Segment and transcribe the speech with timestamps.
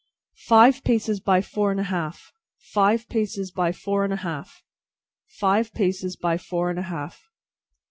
[0.47, 4.63] "Five paces by four and a half, five paces by four and a half,
[5.27, 7.21] five paces by four and a half."